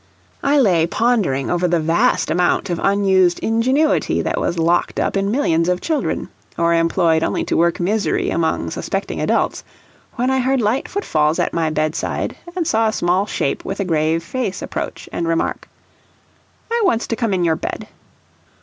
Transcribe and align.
I 0.41 0.57
lay 0.57 0.87
pondering 0.87 1.51
over 1.51 1.67
the 1.67 1.79
vast 1.79 2.31
amount 2.31 2.71
of 2.71 2.79
unused 2.81 3.37
ingenuity 3.37 4.19
that 4.23 4.39
was 4.41 4.57
locked 4.57 4.99
up 4.99 5.15
in 5.15 5.29
millions 5.29 5.69
of 5.69 5.79
children, 5.79 6.27
or 6.57 6.73
employed 6.73 7.21
only 7.21 7.43
to 7.43 7.55
work 7.55 7.79
misery 7.79 8.31
among 8.31 8.63
unsuspecting 8.63 9.21
adults, 9.21 9.63
when 10.15 10.31
I 10.31 10.39
heard 10.39 10.59
light 10.59 10.89
footfalls 10.89 11.37
at 11.37 11.53
my 11.53 11.69
bedside, 11.69 12.35
and 12.55 12.65
saw 12.65 12.87
a 12.87 12.91
small 12.93 13.27
shape 13.27 13.63
with 13.63 13.79
a 13.79 13.85
grave 13.85 14.23
face 14.23 14.63
approach 14.63 15.07
and 15.11 15.27
remark: 15.27 15.69
"I 16.71 16.81
wants 16.83 17.05
to 17.05 17.15
come 17.15 17.31
in 17.31 17.43
your 17.43 17.55
bed." 17.55 17.87